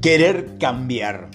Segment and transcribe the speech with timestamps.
[0.00, 1.28] Querer cambiar.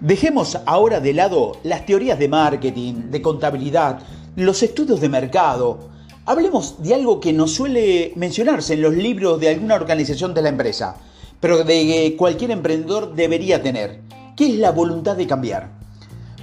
[0.00, 3.98] Dejemos ahora de lado las teorías de marketing, de contabilidad,
[4.34, 5.90] los estudios de mercado.
[6.24, 10.48] Hablemos de algo que no suele mencionarse en los libros de alguna organización de la
[10.48, 10.96] empresa,
[11.38, 14.00] pero de cualquier emprendedor debería tener,
[14.36, 15.68] que es la voluntad de cambiar.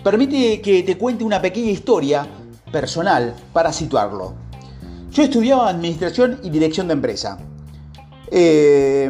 [0.04, 2.28] Permite que te cuente una pequeña historia
[2.72, 4.36] personal para situarlo.
[5.12, 7.40] Yo estudiaba administración y dirección de empresa.
[8.30, 9.10] Eh,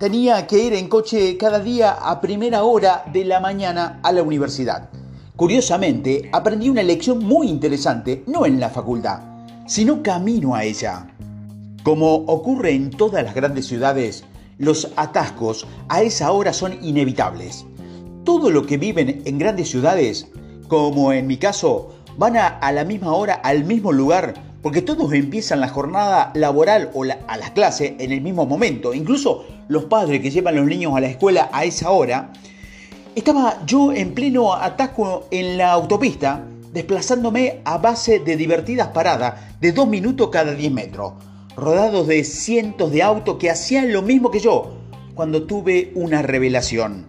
[0.00, 4.22] tenía que ir en coche cada día a primera hora de la mañana a la
[4.22, 4.88] universidad.
[5.36, 9.20] Curiosamente, aprendí una lección muy interesante, no en la facultad,
[9.66, 11.06] sino camino a ella.
[11.82, 14.24] Como ocurre en todas las grandes ciudades,
[14.56, 17.66] los atascos a esa hora son inevitables.
[18.24, 20.28] Todo lo que viven en grandes ciudades,
[20.68, 25.60] como en mi caso, van a, la misma hora al mismo lugar porque todos empiezan
[25.60, 28.92] la jornada laboral o a las clases en el mismo momento.
[28.92, 32.32] Incluso los padres que llevan a los niños a la escuela a esa hora.
[33.14, 39.72] Estaba yo en pleno atasco en la autopista, desplazándome a base de divertidas paradas de
[39.72, 41.14] dos minutos cada 10 metros,
[41.56, 44.74] rodados de cientos de autos que hacían lo mismo que yo,
[45.14, 47.06] cuando tuve una revelación.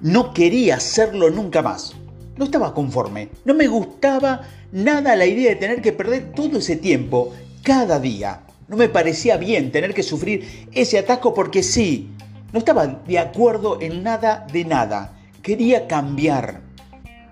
[0.00, 1.94] No quería hacerlo nunca más.
[2.42, 4.40] No estaba conforme, no me gustaba
[4.72, 8.40] nada la idea de tener que perder todo ese tiempo cada día.
[8.66, 12.08] No me parecía bien tener que sufrir ese ataco porque sí,
[12.52, 15.20] no estaba de acuerdo en nada de nada.
[15.40, 16.62] Quería cambiar.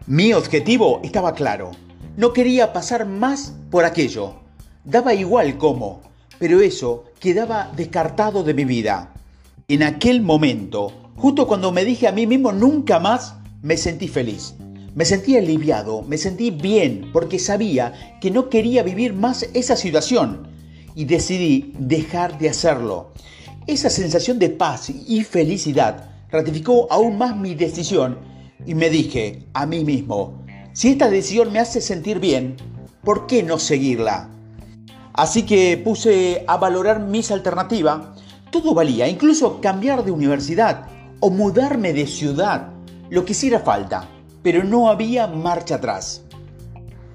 [0.07, 1.73] Mi objetivo estaba claro.
[2.17, 4.37] No quería pasar más por aquello.
[4.85, 6.03] Daba igual cómo,
[6.39, 9.13] pero eso quedaba descartado de mi vida.
[9.67, 14.55] En aquel momento, justo cuando me dije a mí mismo nunca más, me sentí feliz.
[14.93, 20.49] Me sentí aliviado, me sentí bien, porque sabía que no quería vivir más esa situación
[20.97, 23.13] y decidí dejar de hacerlo.
[23.69, 28.19] Esa sensación de paz y felicidad ratificó aún más mi decisión
[28.67, 30.43] y me dije a mí mismo,
[30.73, 32.57] si esta decisión me hace sentir bien,
[33.05, 34.29] ¿por qué no seguirla?
[35.13, 38.19] Así que puse a valorar mis alternativas.
[38.51, 40.87] Todo valía, incluso cambiar de universidad
[41.21, 42.73] o mudarme de ciudad,
[43.09, 44.09] lo que hiciera falta
[44.43, 46.23] pero no había marcha atrás.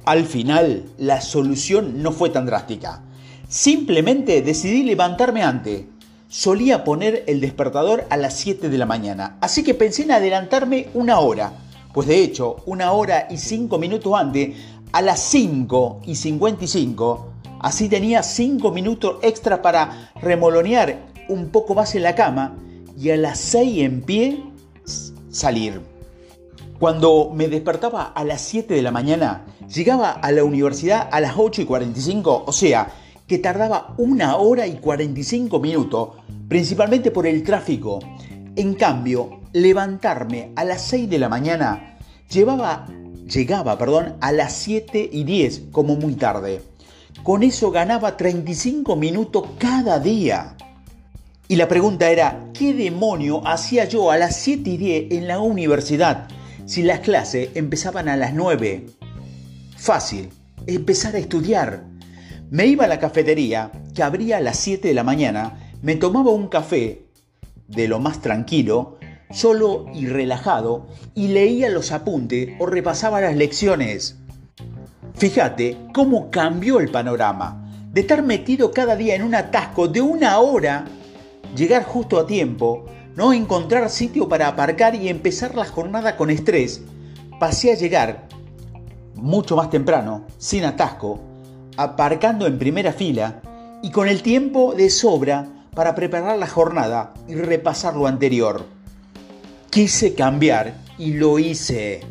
[0.05, 3.01] Al final, la solución no fue tan drástica.
[3.47, 5.85] Simplemente decidí levantarme antes.
[6.27, 10.89] Solía poner el despertador a las 7 de la mañana, así que pensé en adelantarme
[10.93, 11.53] una hora.
[11.93, 14.55] Pues de hecho, una hora y 5 minutos antes,
[14.91, 17.31] a las 5 y 55,
[17.61, 22.57] así tenía 5 minutos extra para remolonear un poco más en la cama
[22.99, 24.43] y a las 6 en pie
[25.29, 25.94] salir.
[26.79, 31.35] Cuando me despertaba a las 7 de la mañana, llegaba a la universidad a las
[31.37, 32.91] 8 y 45, o sea,
[33.25, 36.09] que tardaba una hora y 45 minutos,
[36.49, 37.99] principalmente por el tráfico.
[38.57, 41.97] En cambio, levantarme a las 6 de la mañana
[42.29, 46.61] llegaba perdón, a las 7 y 10 como muy tarde.
[47.23, 50.57] Con eso ganaba 35 minutos cada día.
[51.47, 55.39] Y la pregunta era, ¿qué demonio hacía yo a las 7 y 10 en la
[55.39, 56.27] universidad?
[56.65, 58.87] Si las clases empezaban a las 9?
[59.77, 60.29] Fácil,
[60.65, 61.83] empezar a estudiar.
[62.49, 66.31] Me iba a la cafetería, que abría a las 7 de la mañana, me tomaba
[66.31, 67.05] un café,
[67.67, 68.97] de lo más tranquilo,
[69.31, 74.17] solo y relajado, y leía los apuntes o repasaba las lecciones.
[75.15, 77.61] Fíjate cómo cambió el panorama.
[77.91, 80.85] De estar metido cada día en un atasco de una hora,
[81.55, 86.81] llegar justo a tiempo, no encontrar sitio para aparcar y empezar la jornada con estrés,
[87.39, 88.27] pasé a llegar
[89.13, 91.19] mucho más temprano, sin atasco,
[91.77, 93.41] aparcando en primera fila
[93.81, 98.65] y con el tiempo de sobra para preparar la jornada y repasar lo anterior.
[99.69, 102.01] Quise cambiar y lo hice.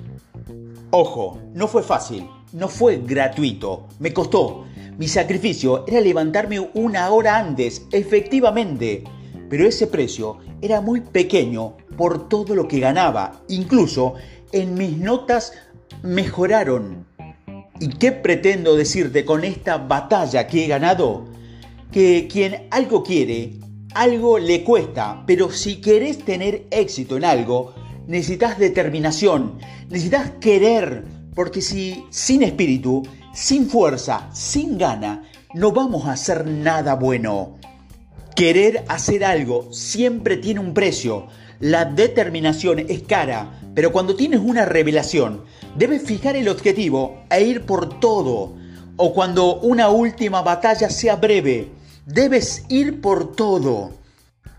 [0.90, 4.64] Ojo, no fue fácil, no fue gratuito, me costó.
[4.96, 9.02] Mi sacrificio era levantarme una hora antes, efectivamente,
[9.48, 13.42] pero ese precio era muy pequeño por todo lo que ganaba.
[13.48, 14.14] Incluso
[14.52, 15.52] en mis notas
[16.02, 17.06] mejoraron.
[17.80, 21.24] ¿Y qué pretendo decirte con esta batalla que he ganado?
[21.90, 23.54] Que quien algo quiere,
[23.94, 27.74] algo le cuesta, pero si querés tener éxito en algo,
[28.06, 29.58] necesitas determinación,
[29.88, 31.04] necesitas querer,
[31.34, 33.02] porque si sin espíritu,
[33.32, 35.22] sin fuerza, sin gana,
[35.54, 37.56] no vamos a hacer nada bueno.
[38.34, 41.28] Querer hacer algo siempre tiene un precio.
[41.60, 45.44] La determinación es cara, pero cuando tienes una revelación,
[45.76, 48.56] debes fijar el objetivo e ir por todo.
[48.96, 51.68] O cuando una última batalla sea breve,
[52.06, 53.92] debes ir por todo.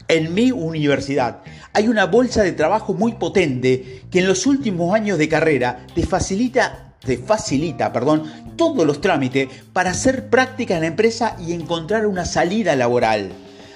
[0.07, 1.41] En mi universidad
[1.73, 6.05] hay una bolsa de trabajo muy potente que en los últimos años de carrera te
[6.05, 8.23] facilita, te facilita, perdón,
[8.55, 13.33] todos los trámites para hacer práctica en la empresa y encontrar una salida laboral.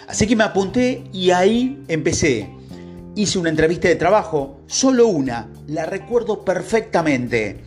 [0.10, 2.50] Así que me apunté y ahí empecé.
[3.16, 7.60] Hice una entrevista de trabajo, solo una, la recuerdo perfectamente.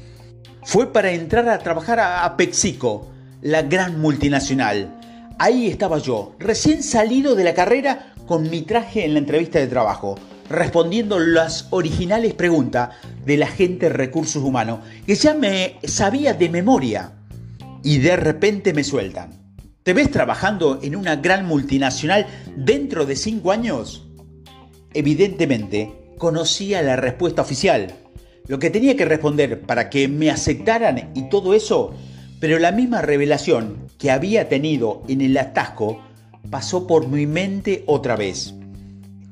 [0.65, 3.07] Fue para entrar a trabajar a Pexico,
[3.43, 4.99] la gran multinacional.
[5.39, 9.69] Ahí estaba yo, recién salido de la carrera con mi traje en la entrevista de
[9.69, 10.17] trabajo,
[10.51, 12.91] respondiendo las originales preguntas
[13.25, 17.13] de la gente recursos humanos, que ya me sabía de memoria.
[17.85, 19.42] Y de repente me sueltan.
[19.83, 22.27] ¿Te ves trabajando en una gran multinacional
[22.57, 24.07] dentro de cinco años?
[24.95, 27.95] Evidentemente, conocía la respuesta oficial,
[28.47, 31.95] lo que tenía que responder para que me aceptaran y todo eso
[32.43, 36.01] pero la misma revelación que había tenido en el atasco
[36.51, 38.55] pasó por mi mente otra vez.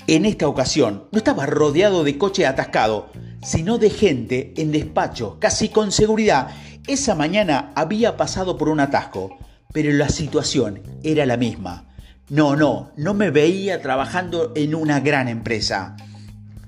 [0.07, 3.11] En esta ocasión no estaba rodeado de coche atascado,
[3.43, 6.55] sino de gente en despacho, casi con seguridad.
[6.87, 9.37] Esa mañana había pasado por un atasco,
[9.73, 11.89] pero la situación era la misma.
[12.29, 15.97] No, no, no me veía trabajando en una gran empresa.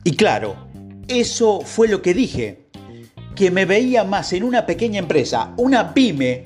[0.04, 0.56] Y claro,
[1.08, 2.68] eso fue lo que dije
[3.34, 6.44] que me veía más en una pequeña empresa, una pyme,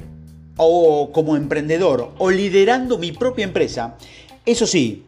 [0.56, 3.96] o como emprendedor, o liderando mi propia empresa,
[4.44, 5.04] eso sí,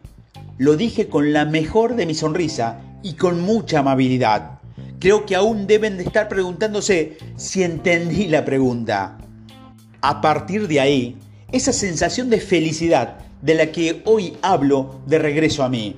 [0.58, 4.58] lo dije con la mejor de mi sonrisa y con mucha amabilidad.
[4.98, 9.16] Creo que aún deben de estar preguntándose si entendí la pregunta.
[10.00, 11.16] A partir de ahí,
[11.50, 15.96] esa sensación de felicidad de la que hoy hablo de regreso a mí.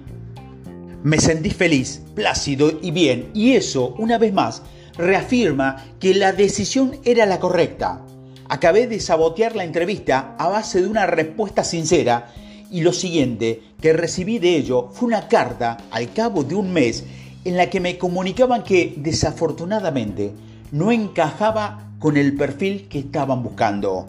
[1.02, 4.62] Me sentí feliz, plácido y bien, y eso, una vez más,
[4.97, 8.02] reafirma que la decisión era la correcta.
[8.49, 12.32] Acabé de sabotear la entrevista a base de una respuesta sincera
[12.70, 17.05] y lo siguiente que recibí de ello fue una carta al cabo de un mes
[17.44, 20.32] en la que me comunicaban que desafortunadamente
[20.70, 24.06] no encajaba con el perfil que estaban buscando.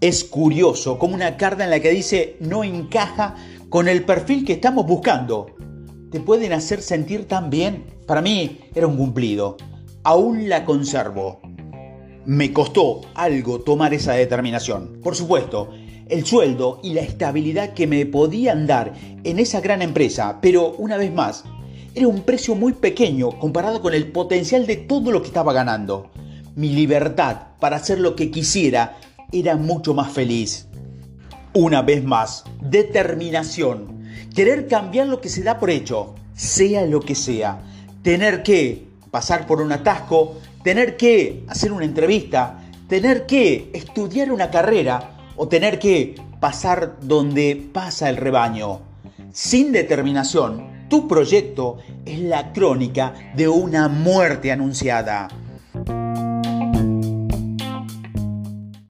[0.00, 3.36] Es curioso como una carta en la que dice no encaja
[3.68, 5.46] con el perfil que estamos buscando.
[6.10, 7.86] ¿Te pueden hacer sentir tan bien?
[8.06, 9.56] Para mí era un cumplido
[10.04, 11.40] aún la conservo.
[12.26, 15.00] Me costó algo tomar esa determinación.
[15.02, 15.70] Por supuesto,
[16.08, 18.92] el sueldo y la estabilidad que me podían dar
[19.24, 21.44] en esa gran empresa, pero una vez más,
[21.94, 26.10] era un precio muy pequeño comparado con el potencial de todo lo que estaba ganando.
[26.54, 28.98] Mi libertad para hacer lo que quisiera
[29.34, 30.68] era mucho más feliz.
[31.52, 34.04] Una vez más, determinación.
[34.34, 37.60] Querer cambiar lo que se da por hecho, sea lo que sea.
[38.02, 44.50] Tener que pasar por un atasco, tener que hacer una entrevista, tener que estudiar una
[44.50, 48.80] carrera o tener que pasar donde pasa el rebaño.
[49.32, 55.28] Sin determinación, tu proyecto es la crónica de una muerte anunciada.